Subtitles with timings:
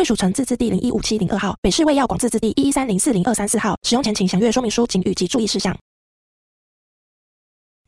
[0.00, 3.76] 卫署城自治地零一五七零二号，北市卫药广自治地一一三零四零二三四号。
[3.82, 5.76] 使用前请详阅说明书、及注意事项。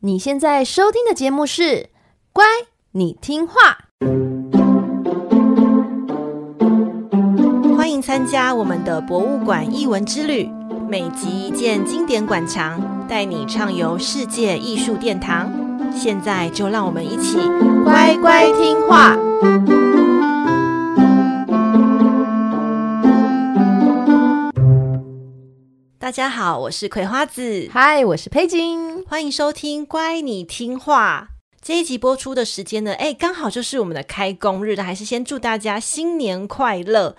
[0.00, 1.62] 你现在收听的节目是
[2.30, 2.44] 《乖，
[2.90, 3.54] 你听话》，
[7.74, 10.50] 欢迎参加我们的博物馆艺文之旅，
[10.90, 15.50] 每集一件经典馆藏，带你畅游世界艺术殿堂。
[15.96, 17.38] 现在就让我们一起
[17.82, 19.16] 乖乖听画。
[26.12, 27.70] 家好，我是葵花子。
[27.72, 29.02] 嗨，我是佩金。
[29.06, 31.28] 欢迎收听《乖，你听话》
[31.62, 32.92] 这一集播出的时间呢？
[32.92, 37.16] 哎，刚好就是我们的开工日，还是先祝大家新年快乐。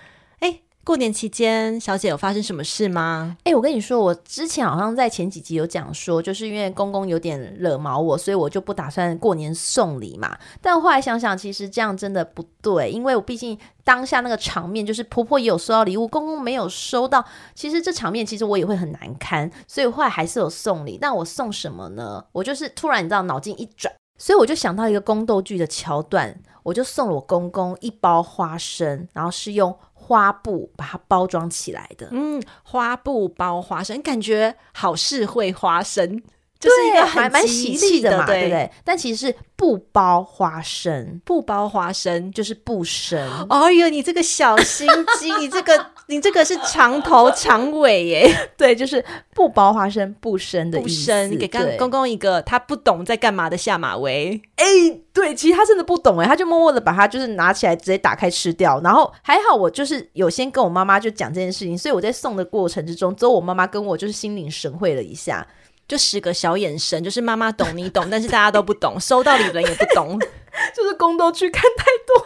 [0.85, 3.37] 过年期间，小姐有发生什么事吗？
[3.45, 10.37] 哎、我跟你说，我之前好像在前几集有讲说，就是因为公公有点惹毛我，所以我就不打算过年送礼嘛。
[10.61, 17.23] 但后来想想，其实这样真的不对，因为我毕竟当下那个场面，就是婆婆也有收到礼物，公公没有收到，
[17.55, 20.97] 其实这场面其实我也会很难堪，所以后来还是有送礼。
[20.99, 22.25] 但我送什么呢？
[22.33, 29.73] 我就是突然你知道，脑筋一转，所以我就想到一个宫斗剧的桥段，我就送了我公公一包花生，然后是用。
[30.05, 36.21] 花布把它包装起来的，嗯，花布包花生，感觉好事会花生，
[36.59, 38.69] 就是一个还蛮喜气的嘛，对不对？
[38.83, 43.19] 但其实是不包花生，不包花生就是不生。
[43.49, 44.87] 哎呦，你这个小心
[45.19, 50.87] 机，你这个你这个是长头长尾耶， 对，就是不包花生不生的意思。
[50.87, 54.41] 不生，你给刚公公一个他不懂在干嘛的下马威。
[54.55, 54.65] 哎。
[55.13, 65.45] 对，其实他真的不懂哎，他就默默的把它就是拿起来直接打开吃掉，然后还好我就是有先跟我妈妈就讲这件事情，所以我在送的过程之中，只有我妈妈跟我就是心领神会了一下，
[65.87, 70.17] 就十个小眼神，就是妈妈懂你懂，但是大家都不懂，收到礼人也不懂，
[70.75, 72.22] 就是宫斗剧看太多，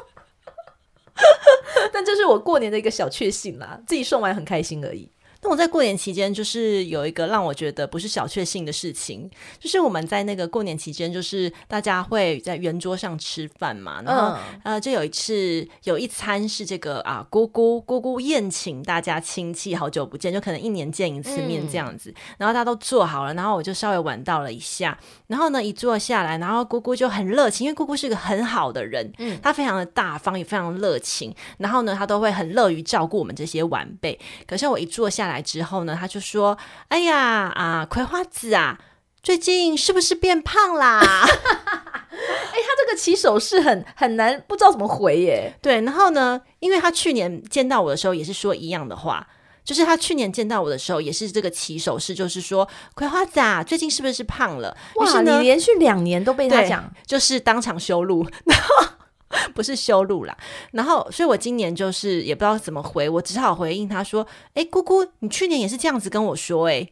[1.91, 5.09] 但这是我过年的一个小确幸啦，自己送完很开心而已。
[5.41, 36.57] 那我在过年期间，就是有一个让我觉得不是小确幸的事情，就是我们在那个过年期间，就是大家会在圆桌上吃饭嘛，然后、嗯、呃，就有一次有一餐是这个啊，姑姑姑姑宴请大家亲戚，好久不见，就可能一年见一次面这样子，嗯、然后大家都坐好了，然后我就稍微晚到了一下，然后呢一坐下来，然后姑姑就很热情，因为姑姑是个很好的人，嗯，她非常的大方，也非常热情，然后呢她都会很乐于照顾我们这些晚辈，可是我一坐下来之后呢，他就说
[36.89, 38.79] ：“哎呀啊，葵花籽啊，
[39.21, 45.53] 最近是不是变胖啦？” 哎，他这个起手是很很难，不知道怎么回耶。
[45.61, 49.27] 对，然后呢，因为他去年见到我的时候也是说一样的话，
[49.63, 54.75] 就是他去年见到我的时候也是这个起手式，就是说葵花籽啊，最近是不是胖了？
[54.95, 58.96] 哇，你连续两年都被他讲，就是当场羞辱，然后。
[59.55, 60.37] 不是羞辱啦，
[60.71, 64.25] 然后，所以我今年就是也不知道怎么回，我只好回应他说
[64.55, 66.87] ：“哎，姑姑，你去年也是这样子跟我说，哎。”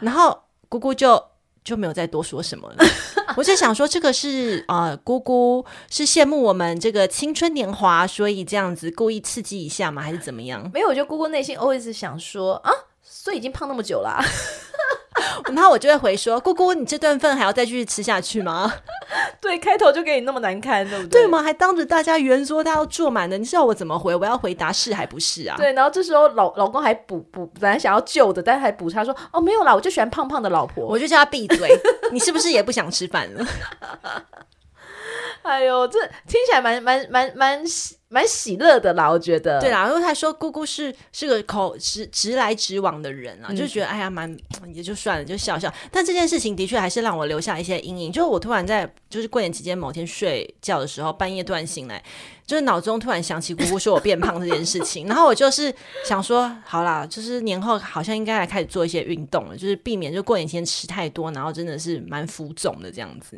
[0.00, 1.22] 然后姑姑就
[1.64, 2.76] 就没有再多说什么了。
[3.36, 10.02] 我就想说，这个是啊、姑姑是羡慕我们这个青春年华，所以这样子故意刺激一下吗？
[10.02, 10.70] 还是怎么样？
[10.72, 12.70] 没有，我觉得姑姑内心 always 想说啊，
[13.02, 14.22] 所以已经胖那么久了、
[15.54, 18.72] 然后我就会回说：“姑姑，你这顿饭还要再继续吃下去吗？”
[19.40, 21.22] 对，开头就给你那么难堪，对不对？
[21.22, 21.42] 对吗？
[21.42, 24.14] 还当着大家圆桌，大家都坐满了，你知道我怎么回？
[24.14, 25.56] 我要回答是还不是啊？
[25.56, 31.70] 对，然后这时候老老公还补补，本来想要救的，但是还补他说：“哦，没有啦，我就喜欢胖胖的老婆。”我就叫他闭嘴。
[32.12, 33.46] 你是不是也不想吃饭了？
[35.42, 39.60] 哎呦，这听起来蛮蛮蛮蛮喜蛮喜乐的啦，我觉得。
[39.60, 44.34] 对啦，因为他说姑姑是是个口直直来直往的人啊，嗯、就觉得哎呀蛮
[44.72, 45.72] 也就算了，就笑笑。
[45.90, 48.12] 但这件事情的确还是让我留下一些阴影。
[48.12, 52.00] 就是我突然在就是过年期间某天睡觉的时候，半夜突然醒来，
[52.46, 63.36] 就是脑中突然想起姑姑说我变胖这件事情， 然后我就是想说，好啦，就是年后好像应该来开始做一些运动了，就是避免就过年期间吃太多，然后真的是蛮浮肿的这样子。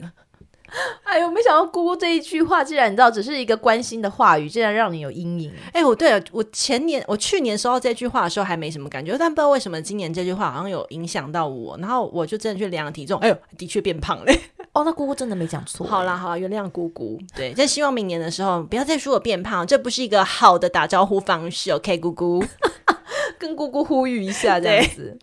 [1.02, 5.52] 哎呦，没想到姑姑这一句话，竟然你知道，只是一个关心的话语，竟然让你有阴影。
[5.72, 14.32] 哎，我对了，我前年我去年收到这句话的时候还没什么感觉，但不知道为什么今年这句话好像有影响到我，然后我就真的去量体重，哎呦，的确变胖了。
[14.74, 15.86] 哦，那姑姑真的没讲错。
[15.86, 17.18] 好啦好啦，原谅姑姑。
[17.34, 21.70] 对，但希望明年的时候不要再说我变胖，这不是一个好的打招呼方式。
[21.72, 22.44] OK，姑姑，
[23.38, 25.18] 跟姑姑呼吁一下这样子。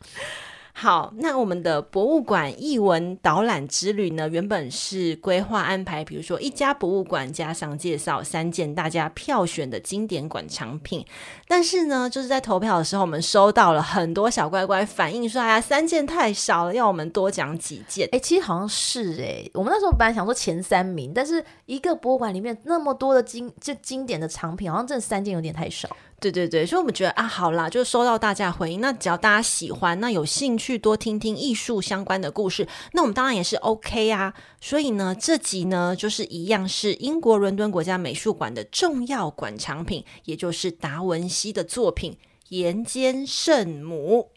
[0.78, 11.06] 好，那我们的博物馆艺文导览之旅呢，原本是规划安排，比如说一家博物馆加上介绍三件大家票选的经典馆藏品。
[11.48, 25.88] 但是呢，就是在投票的时候，我们收到了很多小乖乖反映说：“哎呀，三件太少了，要我们多讲几件。”哎，其实好像是哎、欸，我们那时候本来想说前三名，但是一个博物馆里面那么多的经这经典的藏品，好像这三件有点太少。
[26.18, 34.34] 对对对，所以我们觉得啊，好啦，就收到大家回应，那只要大家喜欢，那有兴趣去多听听艺术相关的故事，那我们当然也是 OK 啊。
[34.60, 42.14] 所以呢，这集呢就是一样是英国伦敦国家美术馆的重要馆藏品，也就是达文西的作品
[42.50, 44.32] 《岩间圣母》。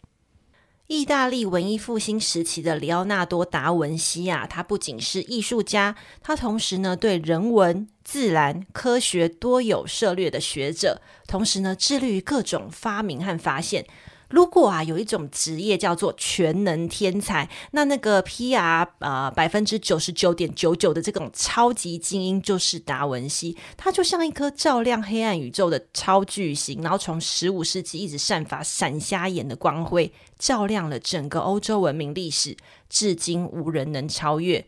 [0.85, 13.85] 意大利文艺复兴时期的里奥纳多·达文西啊，他不仅是艺术家，他同时呢对人文、自然、科学多有涉猎的学者，同时呢致力于各种发明和发现。
[14.29, 32.55] 如果啊有一种职业叫做全能天才，那那个 PR 呃百分之九十九点九九的这种超级精英就是达文西，他就像一颗照亮黑暗宇宙的超巨星，然后从十五世纪一直散发闪瞎眼的光辉，照亮了整个欧洲文明历史，
[32.89, 34.65] 至今无人能超越。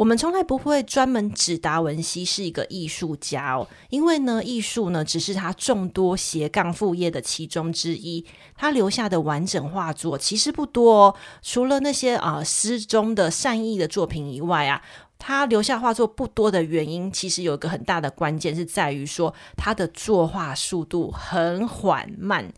[0.00, 8.24] 我们从来不会专门指达文西是一个艺术家哦，因为呢，艺术呢只是他众多斜杠副业的其中之一。
[8.56, 14.80] 他留下的完整画作其实不多哦，除了那些啊诗中的善意的作品以外啊，
[15.18, 22.50] 他留下画作不多的原因，其实有一个很大的关键是在于说他的作画速度很缓慢。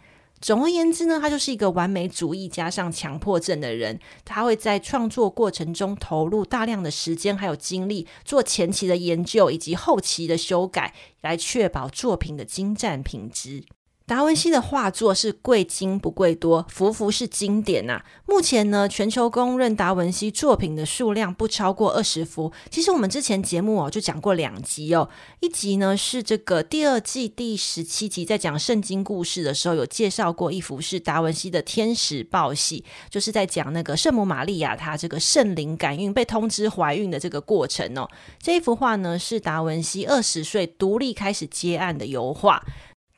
[0.43, 4.01] 总而言之呢，他就是一个完美主义加上强迫症的人。
[4.25, 13.65] 他会在创作过程中投入大量的时间还有精力，做前期的研究以及后期的修改，来确保作品的精湛品质。
[14.13, 22.53] 达文西的画作是贵精不贵多，幅幅是经典呐、目前呢，全球公认达文西作品的数量不超过二十幅。
[22.69, 25.09] 其实我们之前节目哦就讲过两集哦，
[25.41, 38.07] 一集呢是这个第二季第十七集，在讲圣经故事的时候有介绍过一幅是达文西的天使报喜，就是在讲那个圣母玛利亚她这个圣灵感应被通知怀孕的这个过程哦。
[38.39, 42.63] 这一幅画呢是达文西二十岁独立开始接案的油画。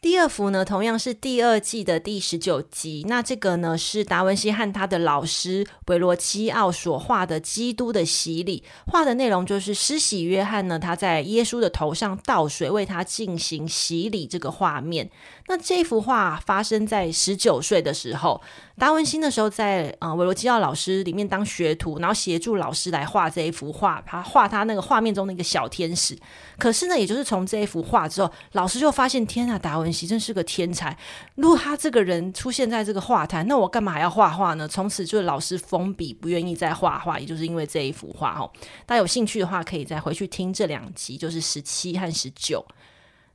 [0.05, 3.07] 第二幅呢，同样是第二季的第十九集。
[3.09, 8.63] 那这个呢，是达文西和他的老师维罗基奥所画的基督的洗礼。
[8.87, 15.11] 画的内容就是施洗约翰呢，他在耶稣的头上倒水，为他进行洗礼这个画面。
[15.49, 18.43] 那这幅画发生在十九岁的时候。
[18.77, 26.19] 达文西的时候在呃维罗基奥老师里面当学徒，然后协助老师来画这一幅画，他画他那个画面中的一个小天使。
[26.59, 30.97] 可是呢，也就是从这一幅画之后，老师就发现，天啊，达文西真是个天才！
[31.37, 34.67] 如果他这个人出现在这个画坛，那我干嘛还要画画呢？
[34.67, 38.51] 从此就是老师封笔，不愿意再画画，也就是因为这一幅画哦。
[38.85, 42.65] 大家有兴趣的话，可以再回去听这两集，就是十七和十九。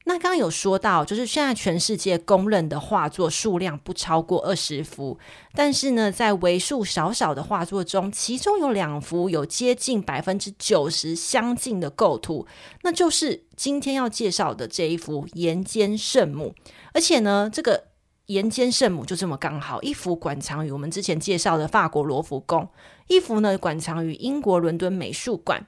[0.05, 5.19] 那刚刚有说到，就是现在全世界公认的画作数量不超过二十幅，
[5.53, 12.47] 但是呢，在为数少少的画作中，其中有两幅有接近百分之九十相近的构图，
[12.81, 16.55] 那就是今天要介绍的这一幅《岩间圣母》，
[16.93, 17.77] 而且呢，这个
[18.27, 22.67] 《岩间圣母》就这么刚好，一幅馆藏于我们之前介绍的法国罗浮宫，
[23.07, 25.67] 一幅呢馆藏于英国伦敦美术馆。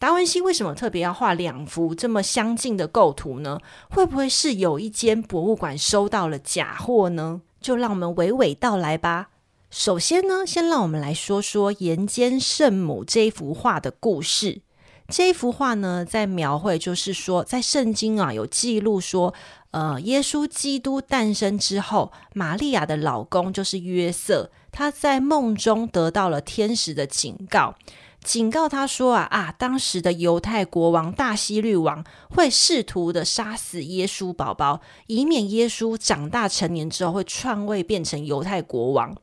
[0.00, 3.60] 达文西为什么特别要画两幅这么相近的构图呢？
[3.90, 7.42] 会不会是有一间博物馆收到了假货呢？
[7.60, 9.28] 就让我们娓娓道来吧。
[9.68, 14.62] 首先呢，先让我们来说说《岩间圣母》这一幅画的故事。
[15.06, 19.34] 这一幅画呢，在描绘就是说，在圣经啊有记录说，
[19.72, 27.74] 呃，耶稣基督诞生之后，玛利亚的老公就是约瑟，他在梦中得到了天使的警告。
[28.22, 39.16] 警告他说啊啊，当时的犹太国王大希律王会试图的杀死耶稣宝宝，以免耶稣长大成年之后会篡位变成犹太国王。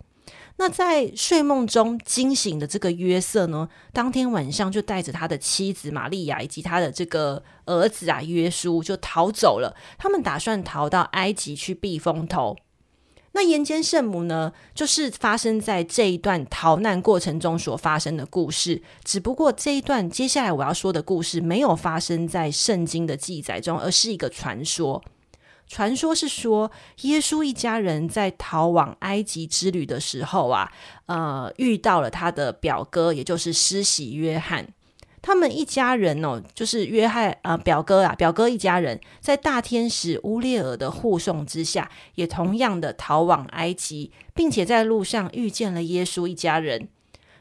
[0.59, 9.77] 那在睡梦中惊醒的这个约瑟呢，当天晚上就带着他的妻子玛利亚以及他的这个儿子啊约书就逃走了。
[9.99, 12.57] 他们打算逃到埃及去避风头。
[13.37, 18.81] 那岩间圣母呢，就是发生在这一段逃难过程中所发生的故事。
[19.03, 25.03] 只不过这一段接下来我要说的故事没有发生在圣经的记载中，而是一个传说。
[25.67, 30.71] 传说是说，耶稣一家人在逃往埃及之旅的时候啊，
[31.05, 34.67] 呃，遇到了他的表哥，也就是施洗约翰。
[35.21, 46.87] 他们一家人哦，就是约翰啊、表哥啊表哥一家人，在大天使乌列尔的护送之下，也同样的逃往埃及，并且在路上遇见了耶稣一家人。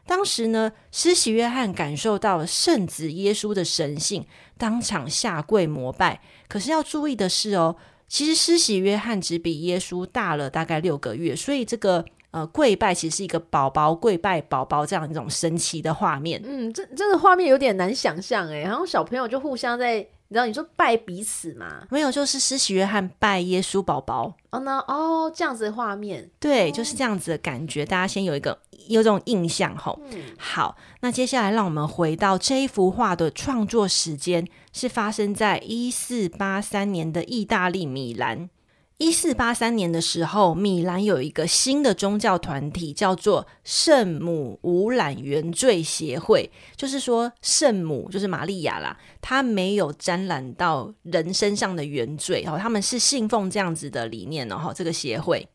[0.06, 6.21] 当时呢，施洗约翰感受到了圣子耶稣的神性，当场下跪膜拜。
[6.49, 7.76] 可是要注意的是哦，
[8.09, 12.04] 其实施洗约翰只比耶稣大了大概六个月，所以这个。
[12.37, 16.38] 呃，跪拜其实是一个宝宝跪拜宝宝这样一种神奇的画面。
[16.45, 21.87] 嗯，这这个画面有点难想象哎，然后小朋友就互相在，你知道你说拜彼此嘛？
[21.90, 24.35] 没有，就是施洗约翰拜耶稣宝宝。
[24.50, 27.87] 哦，那哦这样子的画面，对，就是这样子的感觉。
[27.87, 29.99] 大家先有一个有这种印象吼。
[30.12, 38.50] 嗯，好，那接下来让我们回到这一幅画的创作时间，是发生在一四八三年的意大利米兰。
[38.99, 46.50] 一四八三年的时候，米兰有一个新的宗教团体，叫做圣母无染原罪协会。
[46.76, 52.43] 就是说，圣母就是玛利亚啦，她没有沾染到人身上的原罪。
[52.47, 54.73] 哦，他们是信奉这样子的理念哦。
[54.75, 55.47] 这个协会，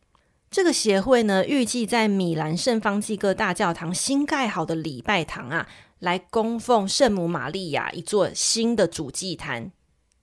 [0.48, 5.66] 这个协会呢，预计在米兰圣方济各大教堂新盖好的礼拜堂啊，
[5.98, 9.72] 来供奉圣母玛利亚一座新的主祭坛。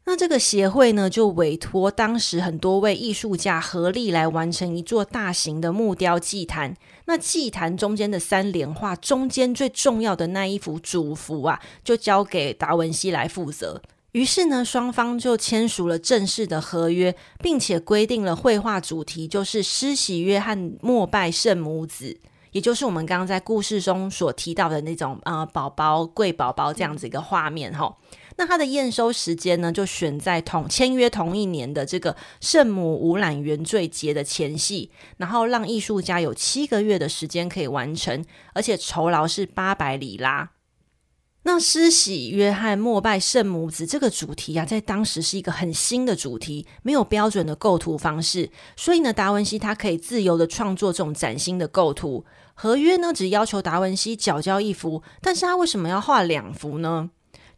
[0.10, 6.75] 那这个协会呢，就委托当时很多位艺术家合力来完成一座大型的木雕祭坛。
[7.06, 13.84] 那祭坛中间的三联画，中间最重要的那一幅主幅啊，就交给达文西来负责。
[14.13, 22.20] 于是呢，双方就签署了正式的合约，并且规定了绘画主题就是施洗约翰膜拜圣母子，
[22.51, 27.96] 也就是我们刚刚在故事中所提到的那种呃宝宝跪宝宝这样子一个画面哈。
[28.39, 40.51] 那他的验收时间呢，就选在同签约同一年的这个圣母无染原罪节的前夕，然后让艺术家有七个月的时间可以完成，而且酬劳是八百里拉。
[41.43, 52.24] 那施洗约翰膜拜圣母子这个主题啊，在当时是一个很新的主题，没有标准的构图方式，所以呢，达文西他可以自由的创作这种崭新的构图。
[52.53, 57.10] 合约呢，只要求达文西缴交一幅，但是他为什么要画两幅呢？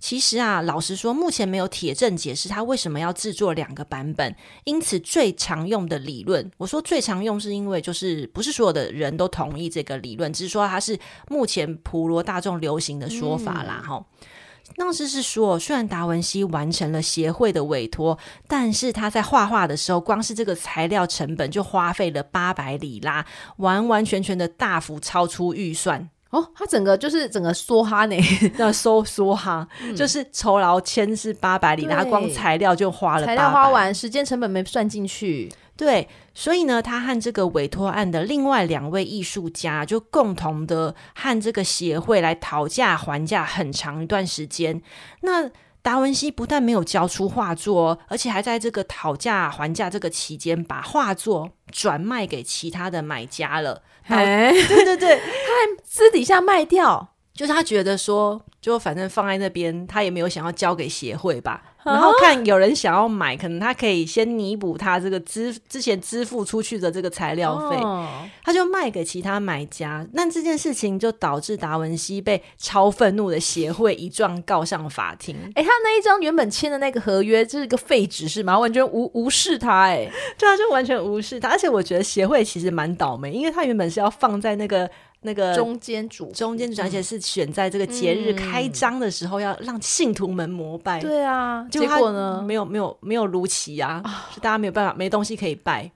[0.02, 4.36] 其实啊，老实说，目前没有铁证解释他为什么要制作两个版本。
[4.64, 13.84] 因此，最常用的理论，我说最常用是因为就是不是所有的人都同意这个理论，只是说它是目前普罗大众流行的说法啦。
[13.88, 14.28] 哈、嗯，
[14.76, 18.18] 当时是说，虽然达文西完成了协会的委托，
[18.48, 23.24] 但是他在画画的时候，光是这个材料成本就花费了八百里拉，
[23.58, 26.10] 完完全全的大幅超出预算。
[26.32, 28.16] 哦，他整个就是整个梭哈呢，
[28.58, 35.52] 那梭梭哈，嗯、就是酬劳签是八百里，他光材料就花了，材料花完，时间成本没算进去。
[35.76, 44.82] 对，所以呢，他和这个委托案的另外两位艺术家就共同的和这个协会来讨价还价很长一段时间。
[45.22, 45.50] 那
[45.82, 53.82] 达文西不但没有交出画作，而且还在这个讨价还价这个期间，把画作转卖给其他的买家了。
[54.08, 61.64] 哎，对对对，他还私底下卖掉，就是他觉得说，就反正放在那边，他也没有想要交给协会吧。
[61.84, 68.08] 然后看有人想要买，可能他可以先弥补他这个支之前支付出去的这个材料费，哦、
[68.44, 70.06] 他就卖给其他买家。
[70.14, 75.36] 那这件事情就导致达文西被超愤怒的协会一状告上法庭。
[75.56, 78.60] 哎，他那一张原本签的那个合约就是个废纸是吗？
[78.60, 81.50] 完全无无视他，哎，对啊，就完全无视他。
[81.50, 84.88] 而且我觉得协会其实蛮倒霉，因为他原本是要放在那个。
[85.22, 91.00] 那个中间主中间主，而且是选在这个节日开张的时候，要让信徒们膜拜。
[91.00, 94.02] 嗯、对啊，结果呢，没有没有没有如期啊，
[94.34, 95.92] 就大家没有办法，没东西可以拜。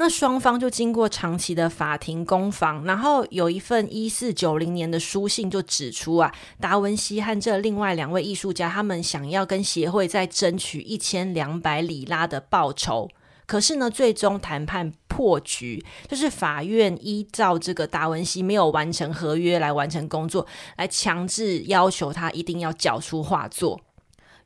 [0.00, 13.10] 那双方就经过长期的法庭攻防，然后有一份一四九零年的书信就指出啊，达文西和这另外两位艺术家，他们想要跟协会再争取一千两百里拉的报酬。
[13.48, 23.80] 可是呢，最终谈判破局，就是法院依照这个达文西没有完成合约来完成工作，来强制要求他一定要缴出画作。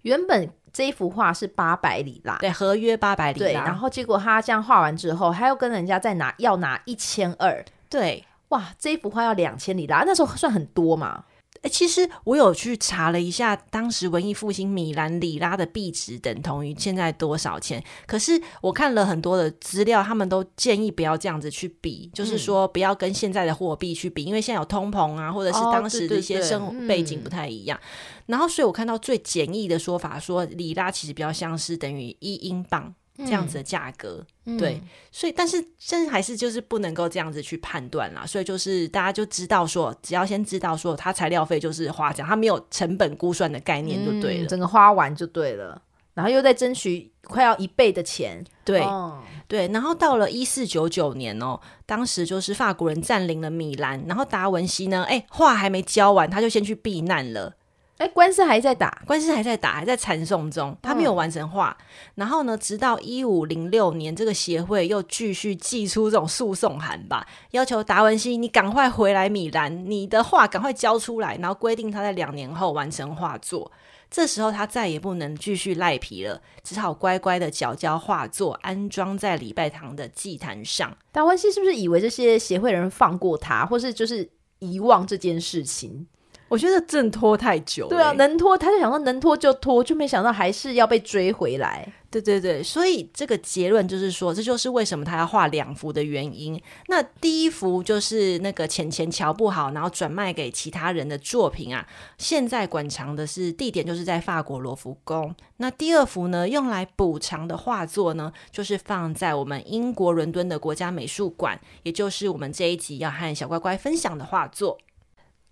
[0.03, 3.47] 原本这一幅画是八百里拉，对，合约八百里拉。
[3.47, 7.65] 对，然后结果他这样画完之后，他又跟人家再拿要拿一千二。
[7.91, 11.25] 对，哇，这一幅画要两千里拉，那时候算很多嘛。
[11.63, 17.83] 诶，其实我有去查了一下，当时文艺复兴米兰里拉的币值等同于现在多少钱？
[18.05, 27.79] 可是我看了很多的资料，他们都建议不要这样子去比，嗯、就是说不要跟现在的货币去比，因为现在有通膨啊，或者是当时的一些生活背景不太一样。
[27.79, 32.93] 哦、对对对，然后，所以我看到最简易的说法说，里拉其实比较像是等于一英镑。
[33.19, 34.25] 这样子的价格。
[34.45, 38.27] 嗯、对，所以但是真还是就是不能够这样子去判断啦。
[38.27, 45.81] 所以就是大家就知道说，只要先知道说它材料费就是花这样，它没有成本估算的概念就对了，嗯、整个花完就对了。
[46.15, 49.67] 然后又在争取快要一倍的钱，对、哦、对。
[49.69, 57.55] 然后到了一四九九年哦，当时就是法国人占领了米兰，然后达文西呢，哎，画还没交完，他就先去避难了。
[58.03, 61.77] 哎，官司还在打，官司还在打，还在缠讼中，他没有完成画。
[61.79, 73.71] 嗯、然后呢，直到一五零六年，这个协会又继续寄出这种诉讼函吧，要求达文西你赶快回来米兰，你的画赶快交出来，然后规定他在两年后完成画作。
[74.11, 80.93] 这时候他再也不能继续赖皮了，只好乖乖的缴交画作，安装在礼拜堂的祭坛上。
[81.13, 84.29] 达文西是不是以为这些协会人放过他，或是就是
[84.59, 86.09] 遗忘这件事情？
[86.53, 87.89] 我觉得挣脱太久了。
[87.89, 91.91] 对啊，能拖他就想说能拖就拖，就没想到还是要被追回来。
[92.11, 96.61] 对对对，所以这个结论就是说，这就是为什么他要画两幅的原因。
[96.89, 105.35] 那第一幅就是那个钱钱瞧不好，然后转卖给其他人的作品啊，现在馆藏的是地点就是在法国罗浮宫。
[105.57, 114.77] 那第二幅呢，用来补偿的画作呢，就是放在我们英国伦敦的国家美术馆，也就是我们这一集要和小乖乖分享的画作。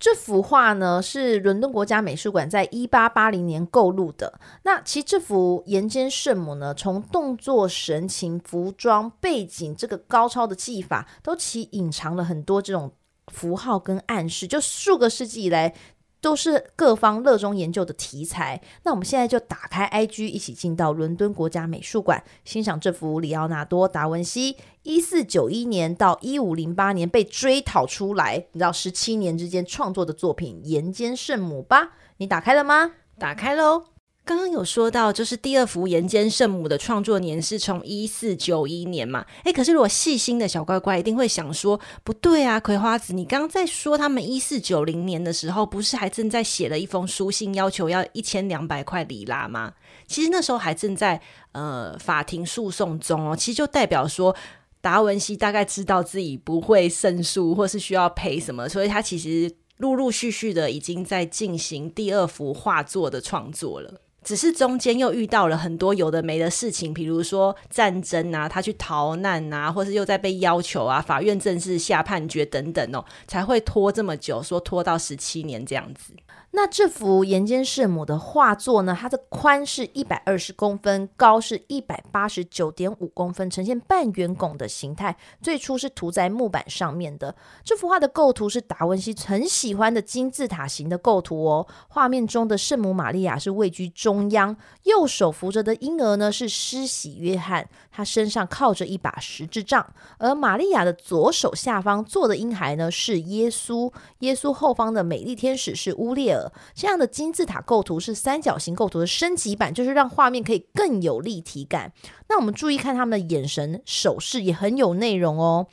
[0.01, 4.39] 这幅画呢，是伦敦国家美术馆在一八八零年购入的。
[4.63, 12.91] 那其实这幅《岩间圣母》呢，从动作、神情、服装、背景这个高超的技法，都其隐藏了很多这种
[13.27, 14.47] 符号跟暗示。
[14.47, 15.75] 就数个世纪以来。
[16.21, 18.61] 都是各方热衷研究的题材。
[18.83, 31.93] 那我们现在就打开 IG，一起进到伦敦国家美术馆，欣赏这幅里奥纳多·达文西一四九一年到一五零八年被追讨出来，你知道十七年之间创作的作品《岩间圣母》吧？
[32.17, 32.93] 你打开了吗？
[33.17, 33.90] 打开喽。
[34.23, 39.25] 刚刚有说到，就是第二幅《岩间圣母》的创作年是从一四九一年嘛？
[39.43, 49.73] 诶，可是如果细心的小乖乖一定会想说，不对啊，葵花子，你刚刚在说他们一四九零年的时候，不是还正在写了一封书信，要求要一千两百块里拉吗？
[50.07, 51.19] 其实那时候还正在
[51.53, 54.35] 呃法庭诉讼中哦，其实就代表说
[54.81, 63.99] 达文西大概知道自己不会胜诉，或是需要赔什么，所以他其实陆陆续续的已经在进行第二幅画作的创作了。
[64.23, 76.13] 只是中间又遇到了很多有的没的事情，比如说战争啊，他去逃难啊，或是又在被要求啊，法院正式下判决等等哦，才会拖这么久，说拖到十七年这样子。
[76.53, 78.95] 那这幅岩间圣母的画作呢？
[78.99, 85.15] 它的宽是一百二十公分，高是一百八十九点五公分，呈现半圆拱的形态。
[85.41, 87.33] 最初是涂在木板上面的。
[87.63, 91.65] 这幅画的构图是达文西很喜欢的金字塔形的构图哦。
[91.87, 106.40] 画面中的圣母玛利亚是位居中央，右手扶着的婴儿呢是施洗约翰，他身上靠着一把十字杖，而玛利亚的左手下方坐的婴孩呢是耶稣，耶稣后方的美丽天使是乌列尔。
[106.73, 111.91] 这样的金字塔构图是三角形构图的升级版，就是让画面可以更有立体感。
[112.29, 115.67] 那我们注意看他们的眼神、手势也很有内容哦。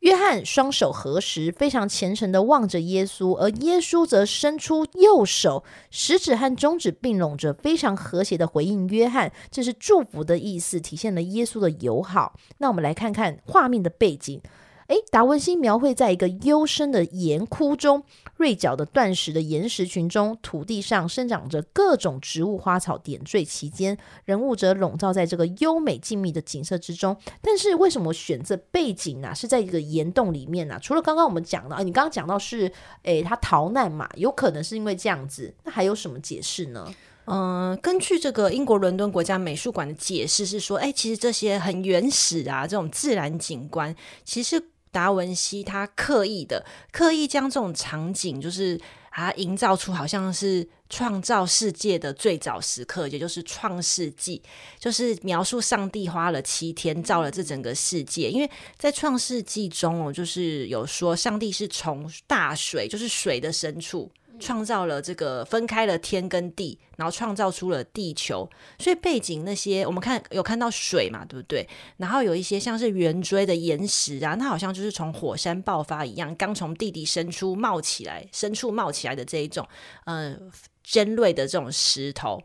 [0.00, 12.34] 约翰双手合十，非常虔诚地望着耶稣，而耶稣则伸出右手，食指和中指并拢着，非常和谐地回应约翰，这是祝福的意思，体现了耶稣的友好。
[12.58, 14.42] 那我们来看看画面的背景。
[14.88, 18.02] 诶，达文西描绘在一个幽深的岩窟中，
[18.36, 27.16] 锐角的断石的岩石群中，土地上生长着各种植物花草点缀其间，人物则笼罩在这个优美静谧的景色之中。
[27.40, 29.34] 但是为什么选择背景呢、啊？
[29.34, 30.78] 是在一个岩洞里面呢、啊？
[30.78, 32.70] 除了刚刚我们讲的啊，你刚刚讲到是，
[33.04, 36.92] 诶，他逃难嘛，有可能是因为这样子，那还有什么解释呢？
[37.26, 44.62] 嗯、根据这个英国伦敦国家美术馆的解释是说，诶，其实这些很原始啊，这种自然景观，其实。
[44.94, 48.80] 达文西他刻意的刻意将这种场景，就是
[49.10, 54.40] 啊营造出好像是创造世界的最早时刻，也就是创世纪，
[54.78, 58.30] 就是描述上帝花了七天造了这整个世界。
[58.30, 64.08] 因为在创世纪中哦，就是有说上帝是从大水，就是水的深处。
[64.38, 68.48] 创造了这个分开了天跟地，然后创造出了地球。
[68.78, 71.68] 所以背景那些我们看有看到水嘛，对不对？
[71.96, 79.66] 然后有一些像是圆锥的岩石啊，它好像就是从火山爆发一样，刚从地底深处冒起来，深处冒起来的这一种，
[80.06, 80.50] 嗯、
[80.82, 82.42] 尖锐的这种石头。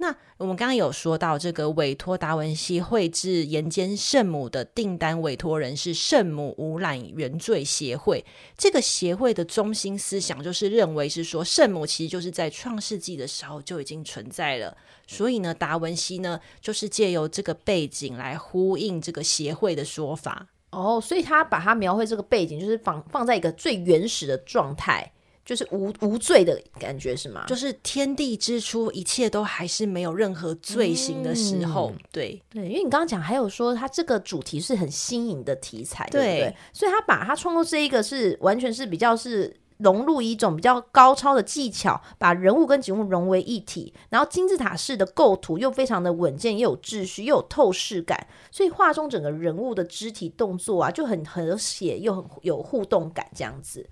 [0.00, 8.24] 那我们刚刚有说到，这个委托达文西绘制岩间圣母的订单委托人是圣母无染原罪协会。
[8.56, 14.76] 这个协会的中心思想就是认为是说，圣母其实就是在创世纪的时候就已经存在了。
[15.08, 20.46] 所以呢，达文西呢就是借由这个背景来呼应这个协会的说法。
[20.70, 25.12] 哦，所以他把它描绘这个背景，就是放放在一个最原始的状态。
[25.48, 27.46] 就是无无罪的感觉是吗？
[27.46, 31.90] 就是天地之初，一切都还是没有任何罪行的时候。
[31.94, 36.56] 嗯、对对，因为你刚刚讲还有说，他这个主题是很新颖的题材，对，对不对？
[36.74, 53.88] 所以他把他创作这一个是完全是比较是融入一种比较高超的技巧，把人物跟景物融为一体，然后金字塔式的构图又非常的稳健，又有秩序，又有透视感，所以画中整个人物的肢体动作啊就很和谐，又很有互动感，这样子。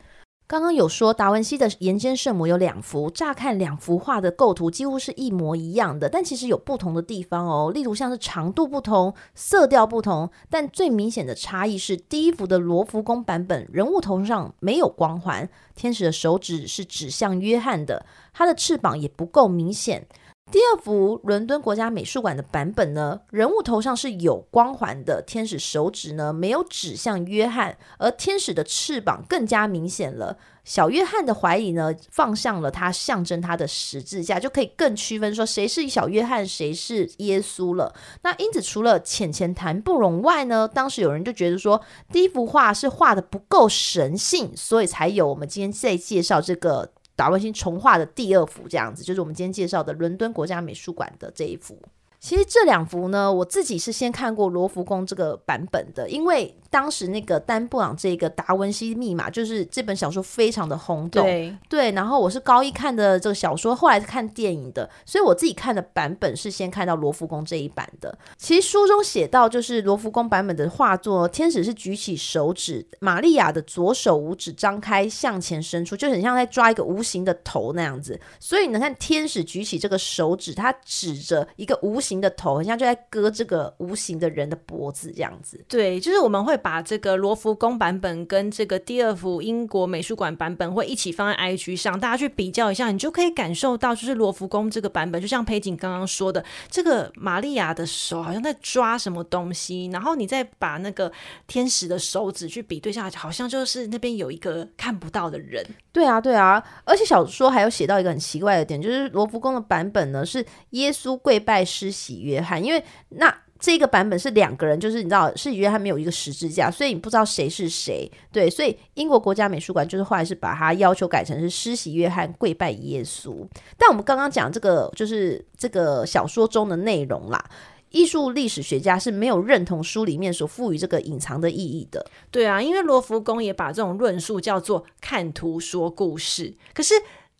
[0.49, 7.73] 刚刚有说达文西的岩间圣母有两幅，乍看两幅画的构图几乎是一模一样的，但其实有不同的地方哦。
[7.75, 20.07] 例如像是长度不同、色调不同，但最明显的差异是第一幅的罗浮宫版本，人物头上没有光环，天使的手指是指向约翰的，他的翅膀也不够明显。
[20.53, 30.39] 第二幅伦敦国家美术馆的版本呢，人物头上是有光环的，天使手指呢没有指向约翰，而天使的翅膀更加明显了。
[30.63, 37.93] 小约翰的怀里呢放上了他象征他的十字架，就可以更区分说谁是小约翰，谁是耶稣了。
[38.23, 41.83] 那因此除了浅浅谈不容外呢，当时有人就觉得说
[42.13, 46.93] 第一幅画是画的不够神性，所以才有我们今天在介绍这个。
[47.17, 51.77] 达文西重画的第二幅，这样子就是我们今天介绍的伦敦国家美术馆的这一幅。
[52.21, 56.55] 其实这两幅呢，我自己是先看过罗浮宫这个版本的，因为。
[56.77, 61.91] 当时那个丹布朗这个达文西密码，就是这本小说非常的轰动，对，对。
[61.93, 68.19] 然后我是高一看的这个小说，后来是看电影的，所以我自己看的版本是先看到罗浮宫这一版的。
[68.37, 78.21] 其实书中写到，就是罗浮宫版本的画作，天使是举起手指，玛利亚的左手五指张开向前伸出，就很像在抓一个无形的头那样子。
[78.39, 85.65] 所以你看，天使举起这个手指，他指着一个无形的头，很像就在割这个无形的人的脖子这样子。
[85.67, 86.55] 对，就是我们会。
[86.67, 101.13] 把这个罗浮宫版本跟这个第二幅英国美术馆版本会一起放在 IG 上，大家去比较一下，你就可以感受到，就是罗浮宫这个版本，就像佩锦刚刚说的，这个玛利亚的手好像在抓什么东西，然后你再把那个
[101.47, 105.65] 天使的手指去比对下，好像就是那边有一个看不到的人。
[105.93, 113.33] 对啊，对啊，而且小说还有写到一个很奇怪的点，就是罗浮宫的版本呢是耶稣跪拜施洗约翰，因为那。
[113.67, 118.09] 这个版本是两个人，就是你知道，是约翰没有一个十字架，所以你不知道谁是谁。
[118.31, 123.45] 对，所以英国国家美术馆就是后来是把它要求改成是施洗约翰跪拜耶稣。
[123.77, 127.45] 但我们刚刚讲这个就是这个小说中的内容啦，
[127.91, 132.07] 艺术历史学家是没有认同书里面所赋予这个隐藏的意义的。
[132.31, 136.95] 对啊，因为罗浮宫也把这种论述叫做看图说故事，可是。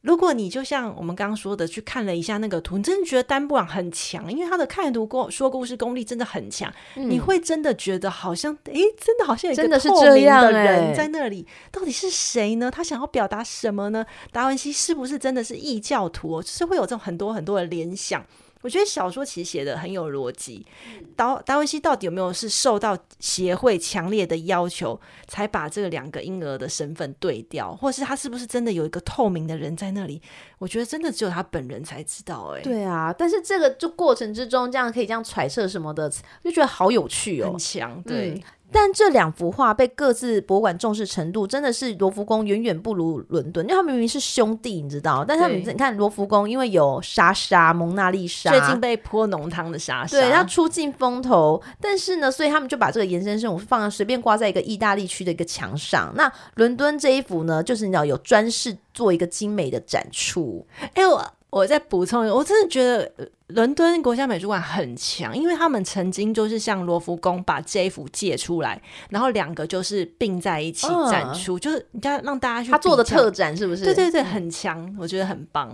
[0.07, 12.71] 如果你就像我们刚刚说的，去看了一下那个图，你真的觉得丹布朗很强，因为他的看图说故事功力真的很强，嗯、你会真的觉得好像，诶，真的好像有一个透明的人在那里，到底是谁呢？
[12.71, 14.07] 他想要表达什么呢？
[14.31, 16.41] 达文西是不是真的是异教徒？
[16.41, 18.25] 就是会有这种很多很多的联想。
[18.67, 20.67] 我觉得小说其实写的很有逻辑。
[21.15, 30.21] 达达维西到底有没有是受到协会强烈的要求，才把这两个婴儿的身份对调，或是他是不是真的有一个透明的人在那里？
[30.59, 32.53] 我觉得真的只有他本人才知道。
[32.57, 36.11] 哎，对啊，但是这个就过程之中，这样可以这样揣测什么的，
[36.43, 38.31] 就觉得好有趣哦，很强，对。
[38.31, 45.25] 嗯但这两幅画被各自博物馆重视程度，真的是罗浮宫远远不如伦敦，因为他们明明是兄弟，你知道？
[45.27, 51.63] 但他们你看罗浮宫，因为有莎莎、蒙娜丽莎，最近被泼浓汤的莎莎，对，他出尽风头。
[51.81, 56.13] 但是呢，所以他们就把这个延伸圣母放随便挂在一个意大利区的一个墙上。
[56.17, 60.67] 那伦敦这一幅呢，就是你知道有专事做一个精美的展出。
[60.81, 63.31] 哎、欸，我我再补充我真的觉得。
[63.51, 73.85] 伦敦国家美术馆很强，因为他们曾经就是向罗浮宫把这一幅借出来，然后两个就是并在一起展出，嗯、就是你看让大家去他做的特展是不是？
[73.85, 75.73] 对对对，很强，我觉得很棒。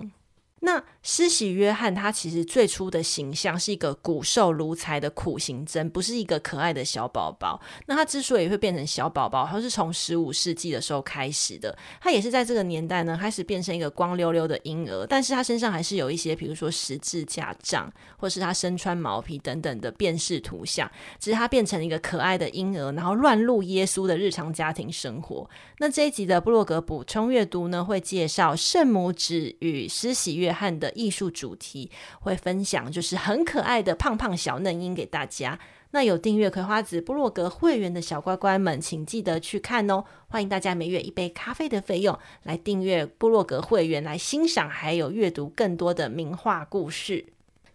[0.65, 7.61] 那施洗约翰他其实最初的形象是一个骨瘦如柴的苦行僧，不是一个可爱的小宝宝。
[7.87, 11.77] 那他之所以会变成小宝宝，他是从十五世纪的时候开始的。
[12.01, 20.89] 他也是在这个年代呢，开始变成一个光溜溜的婴儿，但是他身上还是有一些，比如说十字架杖，或是他身穿毛皮等等的辨识图像。
[21.19, 25.51] 只是他变成一个可爱的婴儿，然后乱入耶稣的日常家庭生活。
[25.79, 35.59] 那这一集的布洛格补充阅读呢，会介绍圣母指与施洗约的艺术主题，会分享就是很可爱的胖胖小嫩音给大家。
[35.95, 40.05] 那有订阅葵花籽部落格会员的小乖乖们，请记得去看哦！
[40.29, 47.27] 欢迎大家每月一杯咖啡的费用来订阅部落格会员，来欣赏还有阅读更多的名画故事。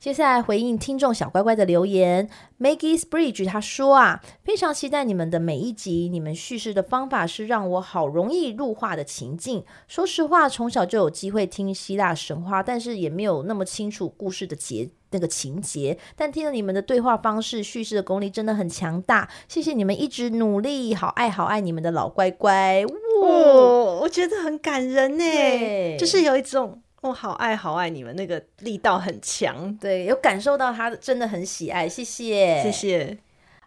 [0.07, 2.29] 接下来回应听众小乖乖的留言
[2.61, 9.65] ，Maggie's Bridge 他说啊，非常期待你们的每一集，你们叙事的方法是让我好容易入画的情境。
[9.89, 15.97] 说实话，从小就有机会听希腊神话，但是也没有那么清楚故事的结那个情节。
[16.15, 19.27] 但听了你们的对话方式，叙事的功力真的很强大。
[19.49, 22.81] 谢谢你们一直努力，好爱好爱你们的老乖乖。
[23.21, 26.81] 哦，我觉得很感人呢，就是有一种。
[27.07, 33.17] 我好爱好爱你们，那个力道很强，对，有感受到他真的很喜爱，谢谢，谢谢。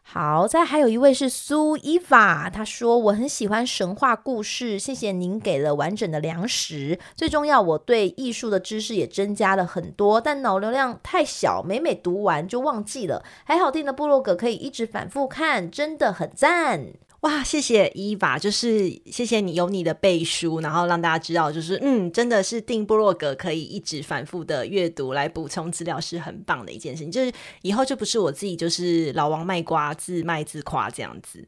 [0.02, 16.86] 好，再还有一位是苏伊法，他说我很喜欢神话故事，谢谢您给了完整的粮食，最重要，我对艺术的知识也增加了很多，但脑流量太小，每每读完就忘记了，还好听的部落格可以一直反复看，真的很赞。
[17.20, 27.12] 哇，谢谢伊娃，就是谢谢你有你的背书，然后让大家知道，就是嗯，真的是订部落格可以一直反复的阅读来补充资料是很棒的一件事情。
[27.12, 27.30] 就是
[27.60, 31.44] 以后就不是我自己就是老王卖瓜自卖自夸这样子。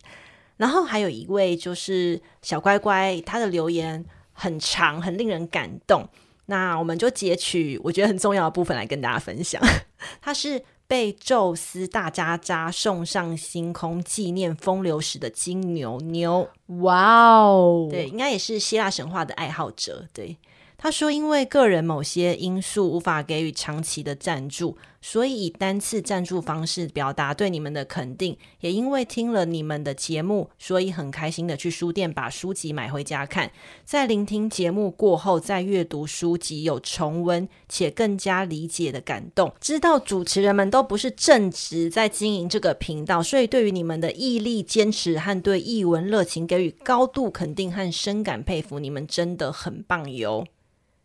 [0.59, 4.05] 然后还有一位就是小乖乖，他的留言
[4.35, 6.07] 很长，很令人感动。
[6.47, 9.63] 那我们就截取我觉得很重要的部分来跟大家分享。
[10.21, 10.63] 他是。
[10.93, 16.47] 被宙斯大渣渣送上星空纪念风流时的金牛牛，
[16.81, 17.89] 哇哦！
[17.91, 20.37] 对，应该也是希腊神话的爱好者，对。
[20.83, 28.37] 他说：“因为个人某些因素无法给予长期的赞助，所以以单次赞助方式表达对你们的肯定。
[28.59, 33.53] 也因为听了你们的节目，所以很开心的去书店把书籍买回家看。
[33.85, 39.55] 在聆听节目过后，再阅读书籍，有重温且更加理解的感动。
[39.61, 48.81] 知道主持人们都不是正直在经营这个频道，所以对于你们的毅力、坚持和对艺文热情给予高度肯定和深感佩服。
[48.81, 50.45] 你们真的很棒哟！”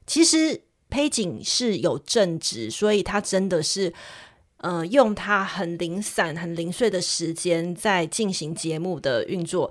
[0.07, 3.93] 其实裴景是有正职，所以他真的是，
[4.57, 9.69] 呃，用他很零散、很零碎的时间在进行节目的运作。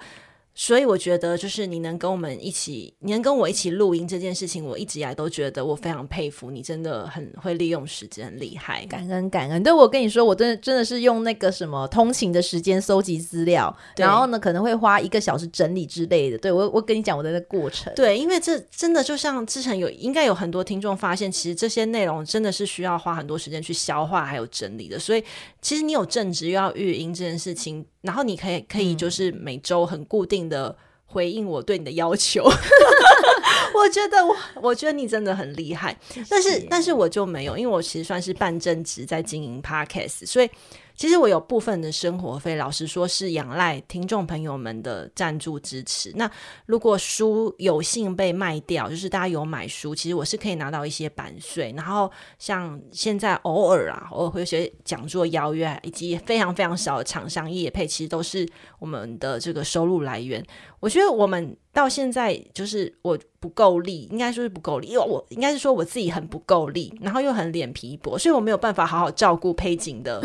[0.58, 8.86] 所以我觉得，就是你能跟我们一起，你能跟我一起录音这件事情，我一直以来都觉得我非常佩服你，真的很会利用时间，厉害。
[8.86, 9.62] 感恩感恩。
[9.62, 16.38] 对，我跟你说，我真的真的是用那个什么通勤的时间搜集资料，然后呢可能会花一个小时整理之类的。
[16.38, 17.92] 对，我我跟你讲我的那个过程。
[17.94, 24.98] 对，因为这真的就像之前有应该有很多听众发现，其实这些内容真的是需要花很多时间去消化还有整理的。
[24.98, 25.22] 所以
[25.60, 27.84] 其实你有正职又要育婴这件事情。
[28.06, 32.42] 然后你可以可以就是每周很固定的回应我对你的要求，
[33.74, 35.94] 我觉得我我觉得你真的很厉害。
[36.30, 40.48] 但是但是我就没有，因为我其实算是半正职在经营 Podcast，所以。
[40.96, 46.11] 其实我有部分的生活费，老实说是仰赖听众朋友们的赞助支持。
[46.16, 46.30] 那
[46.64, 51.72] 如果书有幸被卖掉，就是大家有买书，其实我是可以拿到一些版税。
[51.76, 60.42] 然后像现在偶尔啊，偶尔会有些讲座邀约，以及非常非常少的厂商业配，其实都是我们的这个收入来源。
[60.80, 70.22] 我觉得我们到现在就是我不够力，应该说是不够力，因为我应该是说我自己很不够力，然后又很脸皮薄，所以我没有办法好好照顾佩景的。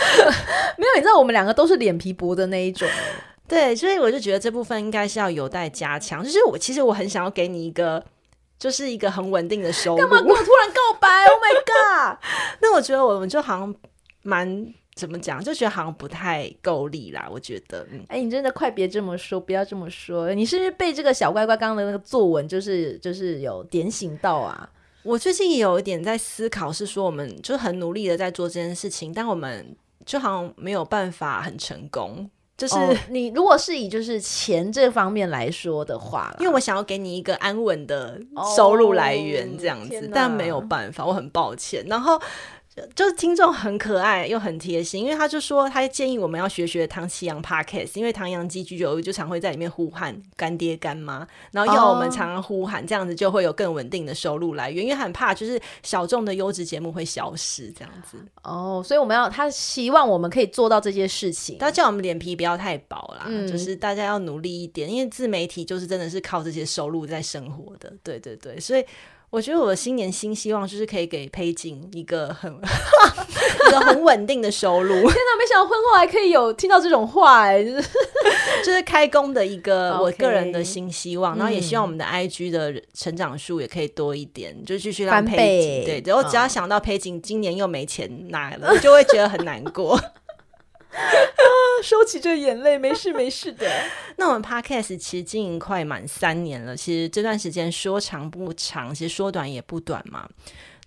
[0.78, 2.88] 没有，你知道我们两个都是脸皮薄的那一种，
[3.46, 6.24] 对，所以我就觉得这部分应该是要有待加强。
[6.24, 8.02] 就是我其实我很想要给你一个，
[8.58, 9.98] 就是一个很稳定的收入。
[9.98, 11.08] 干嘛跟我突然告白？
[11.26, 12.18] Oh my god！
[12.60, 13.74] 那我觉得我们就好像
[14.22, 17.28] 蛮怎么讲，就觉得好像不太够力啦。
[17.30, 20.32] 我觉得，嗯哎、欸，你真的快别这么说，不要这么说。
[20.32, 24.70] 你是不是被这个小乖乖刚刚的那个作文，就是就是有点醒到啊？
[25.02, 29.76] 我最近也有一点在思考，是说我们就很努力的在做这件事情，但我们。
[30.10, 38.20] 就好像没有办法很成功，就是、哦、你如果是以就是钱这方面来说的话，因为我想要给你一个安稳的
[38.56, 41.84] 收入来源这样子，哦、但没有办法，我很抱歉。
[41.86, 42.20] 然后。
[42.94, 58.18] 就是听众很可爱又很贴心，因为他就说他建议我们要学学唐七阳 Podcast，因为唐阳鸡居酒就常会在里面呼喊干爹干妈，然后要我们常常呼喊，这样子就会有更稳定的收入来源，因为很怕就是小众的优质节目会消失这样子。
[58.42, 67.92] 哦，所以我们要他希望我们可以做到这些事情，他叫我们脸皮不要太薄啦，嗯、就是大家要努力一点，因为自媒体就是真的是靠这些收入在生活的。
[68.02, 68.84] 对对对，所以。
[69.30, 72.52] 我觉得我的新年新希望就是可以给佩景一个很
[73.68, 74.92] 一个很稳定的收入。
[74.92, 77.88] 天哪，没想到婚后还可以有听到这种话哎，就是
[78.64, 81.38] 就是开工的一个 我个人的新希望，Okay.
[81.38, 89.96] 然后也希望我们的 IG 的成长数也可以多一点，嗯、就继续让佩景对，然后只要想到佩景今年又没钱拿了，我就会觉得很难过。
[91.82, 93.66] 收起这眼泪，没事没事的。
[94.16, 100.28] 那我们 Podcast 其实经营快满三年了，其实这段时间说长不长，其实说短也不短嘛。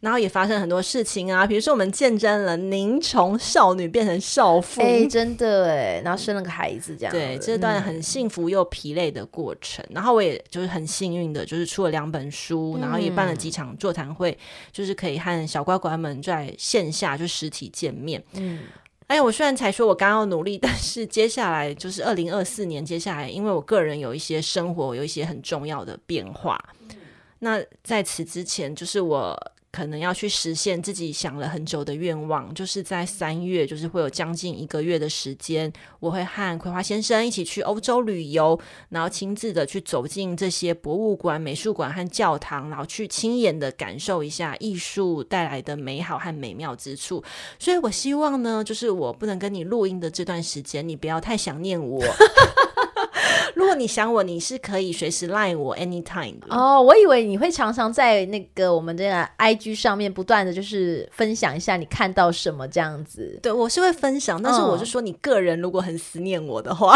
[0.01, 9.81] 然后也发生很多事情啊，比如说我们见证了您从少女变成少妇，哎、欸，真的哎，然后生了个孩子，这样对这段很幸福又疲累的过程。
[9.87, 14.37] 嗯、然后我也就是很幸运的，就是出了两本书，然后也办了几场座谈会，嗯、
[14.73, 18.59] 就是可以和小乖乖们在线下就实体见面，嗯。
[19.13, 26.59] 哎，我虽然才说我刚要努力， 但是接下来就是二零二四年，接下来因为我个人有一些生活有一些很重要的变化，
[27.37, 29.39] 那在此之前，就是我。
[29.73, 38.59] 可能要去实现自己想了很久的愿望，就是在三月，就是会有将近一个月的时间，我会和葵花先生一起去欧洲旅游，
[38.89, 47.23] 然后亲自的去走进这些博物馆、美术馆和教堂，然后去亲眼的感受一下艺术带来的美好和美妙之处。
[47.57, 51.99] 所以我希望呢，就是我不能跟你录音的这段时间，你不要太想念我。
[53.55, 56.47] 如果你想我，你是可以随时 line 我 anytime 的。
[56.49, 63.39] 哦，我以为你会常常在那个我们这个 IG 上面不断的就是分享一下你看到什么这样子。
[63.41, 66.95] 对，我是会分享，但是我是说你个人如果很思念我的话、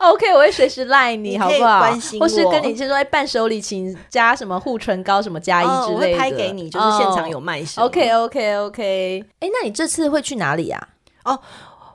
[0.00, 1.78] 哦、， OK，我会随时 line 你，好不好？
[1.80, 7.86] 关心我，或是跟你先说哎，伴手礼请加什么护唇膏什么加一之类的，哦、我会拍给你，就是现场有卖什么。
[7.86, 9.24] OK，OK，OK。
[9.40, 10.88] 哎、那你这次会去哪里呀、
[11.22, 11.32] 啊？
[11.34, 11.40] 哦。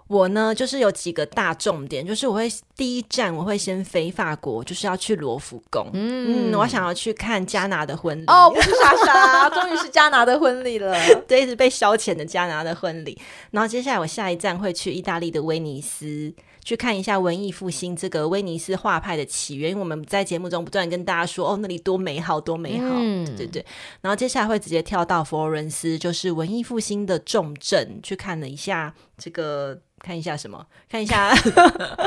[0.10, 5.88] 我呢，就是有几个大重点，就是我会第一站我会先飞法国，就是要去罗浮宫。
[5.94, 8.26] 嗯，嗯，我想要去看加拿的婚礼。
[8.26, 13.16] 哦，不是莎莎， 终于是加拿的婚礼了，对，一直被消遣的加拿的婚礼。
[13.52, 19.70] 然后接下来我下一站会去意大利的威尼斯，去看一下文艺复兴这个威尼斯画派的起源。
[19.70, 23.64] 因为我们在节目中不断跟大家说，哦，那里多美好，多美好，嗯、对对。
[24.02, 29.80] 然后接下来会直接跳到佛罗伦斯，就是文艺复兴的重镇，去看了一下这个。
[30.00, 30.66] 看一下什么？
[30.90, 31.34] 看一下，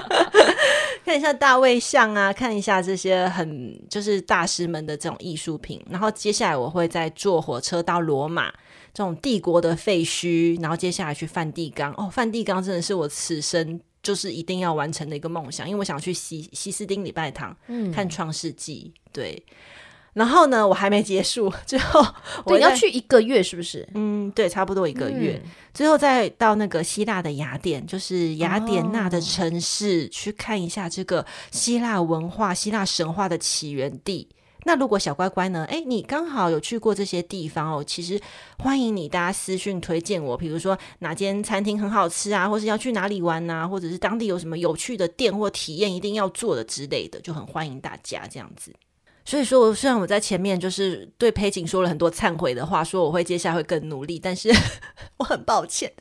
[1.05, 2.33] 看一下大卫像啊！
[2.33, 5.85] 看一下这些很就是大师们的这种艺术品。
[5.89, 8.51] 然后接下来我会再坐火车到罗马，
[8.93, 10.61] 这种帝国的废墟。
[10.61, 11.93] 然后接下来去梵蒂冈。
[11.97, 18.93] 哦，梵蒂冈真的是我此生就是一定要完成的一个梦想，因为我想去西西斯丁礼拜堂，嗯，看创世纪。
[19.13, 19.43] 对。
[20.15, 22.05] 然后呢，我还没结束， 最后
[22.45, 23.89] 我要去一个月，是不是？
[23.95, 25.41] 嗯，对，差不多一个月。
[25.43, 34.29] 嗯、最后再到那个希腊的雅典，就是雅典娜的城市，哦、去看一下这个希腊文化、希腊神话的起源地。
[34.65, 35.65] 那如果小乖乖呢？
[35.69, 38.21] 诶，你刚好有去过这些地方哦，其实
[38.59, 48.73] 欢迎你，大家私讯推荐我，比如说哪间餐厅很好吃啊，或是要去哪里玩啊，或者是当地有什么有趣的店或体验一定要做的之类的，就很欢迎大家这样子。
[49.25, 54.51] 所以说，虽然我在前面就是对佩景说了很多忏悔的话，说我会接下来会更努力，但是
[55.19, 55.93] 我很抱歉，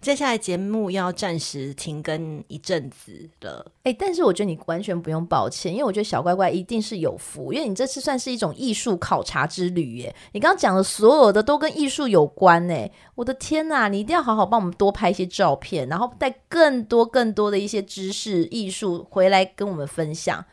[0.00, 3.70] 接下来节目要暂时停更一阵子了。
[3.84, 10.14] 哎、但是我觉得你完全不用抱歉，因为我觉得小乖乖一定是有福，因为你这次算是一种艺术考察之旅耶。
[10.32, 20.44] 你刚刚讲的所有的都跟艺术有关哎，我的天呐，你一定要好好帮我们多拍一些照片，然后带更多更多的一些知识艺术回来跟我们分享。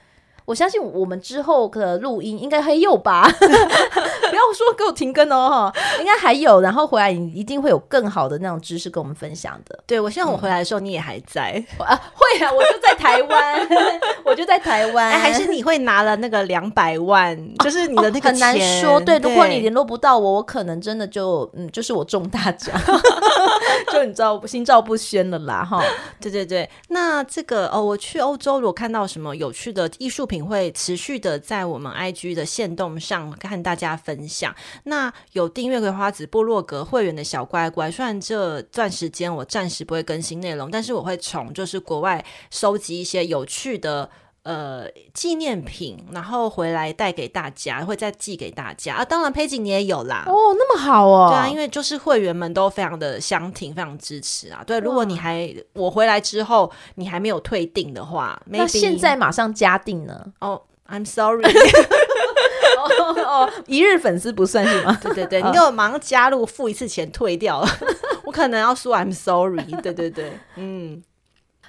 [0.45, 9.79] 我相信我们之后的录音应该还有吧， 不要说给我停更哦，应该还有，然后回来你一定会有更好的那种知识跟我们分享的。
[9.87, 13.67] 对，我希望我回来的时候你也还在、嗯、啊，会啊，我就在台湾，
[14.25, 18.99] 我就在台湾、欸，还是你会拿了那个两百万，就是你的那个钱、哦哦、很难说。
[18.99, 22.75] 对，对如果你联络不到我，我可能真的就嗯，就是我中大奖，
[23.93, 25.81] 就你知道心照不宣了啦哈。
[26.19, 30.32] 对对对，那这个哦，我去欧洲，如果看到什么有趣的艺术品。
[30.33, 34.55] 品会持续的在我们 IG 的线动上跟大家分享。
[34.85, 44.09] 那有订阅葵花籽部落格会员的小乖乖，虽然这段时间我暂时不会更新内容，但是我会从就是国外收集一些有趣的。
[44.43, 49.05] 呃，纪念品，然后回来带给大家，会再寄给大家啊。
[49.05, 50.25] 当然，佩景你也有啦。
[50.27, 51.29] 哦，那么好哦。
[51.29, 54.61] 对啊，因为就是会员们都非常的相挺，非常支持啊。
[54.67, 60.25] 对，如果你还我回来之后你还没有退订的话，那现在马上加订呢？
[60.39, 61.43] 哦，I'm sorry。
[62.77, 64.99] 哦哦，一日粉丝不算是吗？
[65.01, 67.67] 对对对， 你给我马上加入，付一次钱退掉了，
[68.25, 69.63] 我可能要说 I'm sorry。
[69.81, 71.01] 对对对，嗯。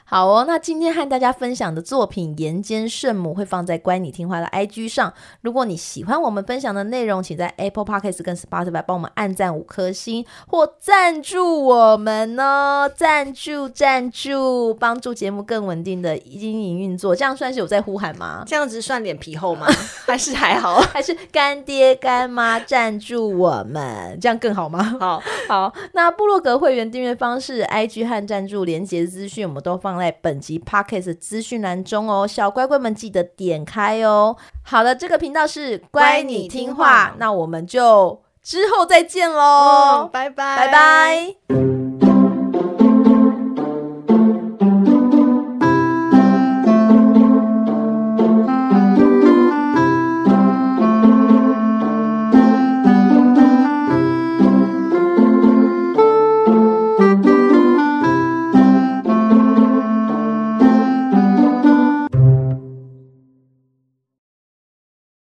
[0.07, 5.11] 好哦，那今天和大家分享的作品《岩间圣母》会放在乖你听话的 IG 上。
[5.41, 12.89] 如果你喜欢我们分享的内容，请在 Apple Podcast 跟 Spotify 帮我们按赞五颗星，或赞助我们哦！
[12.95, 17.17] 赞助赞助，帮助节目更稳定的经营运作。
[17.17, 18.45] 这样算是有在呼喊吗？
[18.47, 19.67] 这样子算脸皮厚吗？
[20.07, 20.81] 还是还好？
[20.93, 24.99] 还是干爹干妈赞助我们，这样更好吗？
[25.01, 32.27] 好好，那部落格会员订阅方式、IG 和赞助连接资讯，我们都放在本集 Podcast 资讯栏中哦。
[32.27, 34.37] 小乖乖们记得点开哦。
[34.63, 41.74] 好了，这个频道是乖你听话，那我们就之后再见喽，拜拜，拜拜。